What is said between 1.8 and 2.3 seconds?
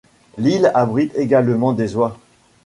oies.